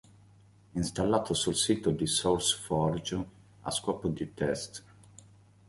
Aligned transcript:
È 0.73 0.77
installato 0.79 1.35
sul 1.35 1.53
suo 1.53 1.63
sito 1.75 1.95
SourceForge 2.07 3.25
a 3.61 3.69
scopo 3.69 4.07
di 4.07 4.33
test. 4.33 4.83